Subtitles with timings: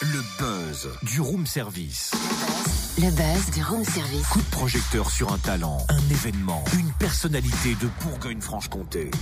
[0.00, 2.10] Le buzz du room service.
[2.96, 4.26] Le buzz du room service.
[4.26, 9.12] Coup de projecteur sur un talent, un événement, une personnalité de Bourgogne-Franche-Comté.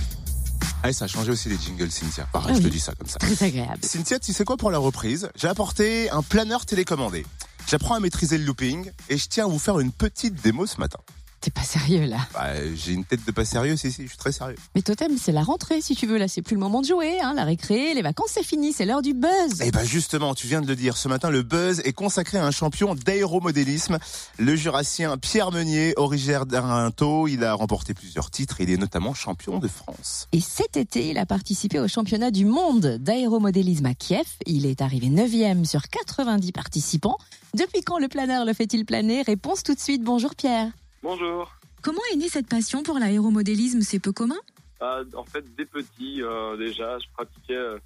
[0.81, 2.27] Ah, ça a changé aussi les jingles, Cynthia.
[2.33, 3.19] Pareil, Ah je te dis ça comme ça.
[3.19, 3.83] Très agréable.
[3.85, 5.29] Cynthia, tu sais quoi pour la reprise?
[5.35, 7.23] J'ai apporté un planeur télécommandé.
[7.67, 10.79] J'apprends à maîtriser le looping et je tiens à vous faire une petite démo ce
[10.79, 10.99] matin.
[11.39, 12.17] T'es pas sérieux là.
[12.33, 14.57] Bah, j'ai une tête de pas sérieux, si, si, je suis très sérieux.
[14.75, 16.17] Mais Totem, c'est la rentrée si tu veux.
[16.17, 17.19] Là, c'est plus le moment de jouer.
[17.21, 17.33] Hein.
[17.35, 18.73] La récré, les vacances, c'est fini.
[18.73, 19.61] C'est l'heure du buzz.
[19.63, 22.45] Eh ben justement, tu viens de le dire, ce matin, le buzz est consacré à
[22.45, 23.99] un champion d'aéromodélisme,
[24.39, 27.27] le jurassien Pierre Meunier, originaire d'Arinto.
[27.27, 30.27] Il a remporté plusieurs titres il est notamment champion de France.
[30.31, 34.27] Et cet été, il a participé au championnat du monde d'aéromodélisme à Kiev.
[34.45, 37.17] Il est arrivé 9e sur 90 participants.
[37.53, 39.21] Depuis quand le planeur le fait-il planer?
[39.21, 40.03] Réponse tout de suite.
[40.03, 40.71] Bonjour Pierre.
[41.03, 41.51] Bonjour.
[41.81, 43.81] Comment est née cette passion pour l'aéromodélisme?
[43.81, 44.39] C'est peu commun?
[44.79, 47.79] Ah, en fait, dès petit, euh, déjà, je pratiquais euh,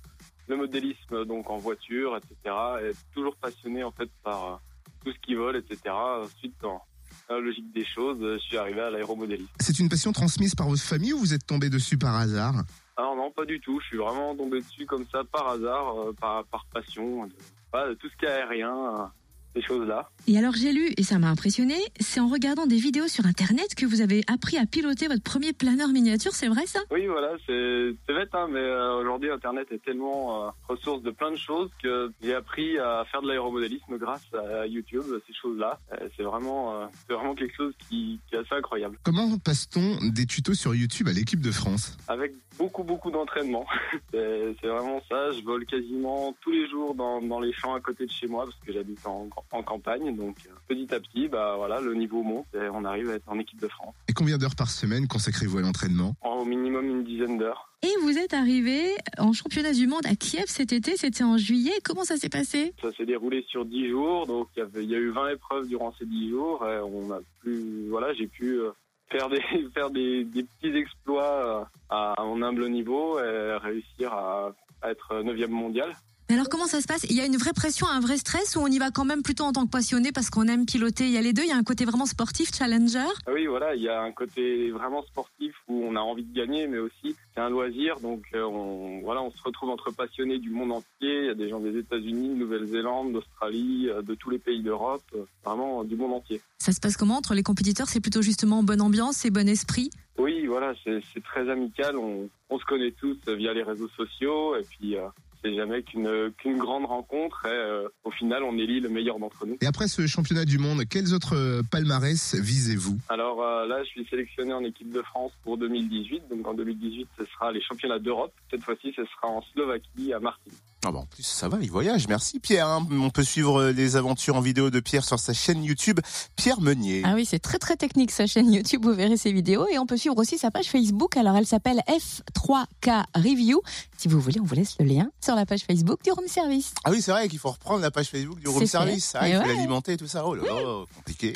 [0.48, 2.56] le modélisme donc en voiture, etc.
[2.84, 4.56] Et toujours passionné en fait par euh,
[5.04, 5.80] tout ce qui vole, etc.
[5.90, 6.82] Ensuite, dans
[7.30, 9.52] la logique des choses, euh, je suis arrivé à l'aéromodélisme.
[9.60, 12.64] C'est une passion transmise par votre famille ou vous êtes tombé dessus par hasard?
[12.98, 13.80] Alors non, pas du tout.
[13.82, 18.10] Je suis vraiment tombé dessus comme ça par hasard, euh, par, par passion, de tout
[18.10, 19.06] ce qui est aérien, euh,
[19.56, 20.10] ces choses-là.
[20.28, 23.76] Et alors j'ai lu, et ça m'a impressionné, c'est en regardant des vidéos sur Internet
[23.76, 26.80] que vous avez appris à piloter votre premier planeur miniature, c'est vrai ça?
[26.92, 31.12] Oui, voilà, c'est c'est bête, hein, mais euh, aujourd'hui, Internet est tellement euh, ressource de
[31.12, 35.80] plein de choses que j'ai appris à faire de l'aéromodélisme grâce à YouTube, ces choses-là.
[35.94, 38.98] Euh, c'est vraiment, euh, c'est vraiment quelque chose qui, qui est assez incroyable.
[39.04, 41.98] Comment passe-t-on des tutos sur YouTube à l'équipe de France?
[42.08, 43.66] Avec beaucoup, beaucoup d'entraînement.
[44.12, 45.32] c'est c'est vraiment ça.
[45.32, 48.46] Je vole quasiment tous les jours dans, dans les champs à côté de chez moi
[48.46, 50.16] parce que j'habite en, en campagne.
[50.16, 53.40] Donc, petit à petit, bah voilà, le niveau monte et on arrive à être en
[53.40, 53.96] équipe de France.
[54.08, 56.16] Et combien d'heures par semaine consacrez-vous à l'entraînement?
[56.22, 57.70] En au minimum une dizaine d'heures.
[57.84, 61.74] Et vous êtes arrivé en championnat du monde à Kiev cet été, c'était en juillet,
[61.84, 62.74] comment ça s'est passé?
[62.82, 66.06] Ça s'est déroulé sur 10 jours, donc il y, a eu 20 épreuves durant ces
[66.06, 66.68] 10 jours.
[66.68, 68.72] Et on a pu, voilà, j'ai pu euh,
[69.10, 69.42] faire des
[69.74, 71.24] faire des, des petits exploits
[71.62, 75.96] euh, à mon humble niveau et réussir à, à être 9e mondial.
[76.32, 77.04] Alors comment ça se passe?
[77.10, 79.22] Il y a une vraie pression, un vrai stress ou on y va quand même
[79.22, 81.04] plutôt en tant que passionné parce qu'on aime piloter?
[81.04, 83.06] Il y a les deux, il y a un côté vraiment sportif, challenger?
[83.28, 86.34] Ah Oui, voilà, il y a un côté vraiment sportif où on a envie de
[86.34, 90.40] gagner, mais aussi c'est un loisir, donc euh, on voilà, on se retrouve entre passionnés
[90.40, 90.86] du monde entier.
[91.02, 94.64] Il y a des gens des États-Unis, de Nouvelle-Zélande, d'Australie, euh, de tous les pays
[94.64, 96.40] d'Europe, euh, vraiment du monde entier.
[96.60, 97.90] Ça se passe comment entre les compétiteurs?
[97.90, 99.90] C'est plutôt justement bonne ambiance et bon esprit?
[100.18, 101.98] Oui, voilà, c'est c'est très amical.
[101.98, 105.08] On, on se connaît tous via les réseaux sociaux et puis euh,
[105.44, 107.46] c'est jamais qu'une qu'une grande rencontre.
[107.46, 109.58] Et euh, au final, on élit le meilleur d'entre nous.
[109.62, 112.98] Et après ce championnat du monde, quels autres euh, palmarès visez-vous?
[113.10, 116.24] Alors euh, là, je suis sélectionné en équipe de France pour 2018.
[116.30, 118.34] Donc en 2018, ce sera les championnats d'Europe.
[118.50, 120.56] Cette fois-ci, ce sera en Slovaquie, à Martigny.
[120.84, 122.08] Ah bah en plus, ça va, il voyage.
[122.08, 122.66] Merci Pierre.
[122.68, 122.88] hein.
[122.92, 126.00] On peut suivre les aventures en vidéo de Pierre sur sa chaîne YouTube,
[126.36, 127.04] Pierre Meunier.
[127.06, 129.86] Ah oui, c'est très très technique sa chaîne YouTube, vous verrez ses vidéos et on
[129.86, 131.18] peut suivre aussi sa page Facebook.
[131.18, 133.62] Alors elle s'appelle F3K Review.
[133.96, 136.74] Si vous voulez, on vous laisse le lien sur la page Facebook du Room Service.
[136.84, 138.68] Ah oui, c'est vrai qu'il faut reprendre la page Facebook du Room fait.
[138.68, 139.14] Service.
[139.16, 139.48] Ah, Et il faut ouais.
[139.56, 140.26] l'alimenter, tout ça.
[140.26, 141.34] Oh là là, compliqué.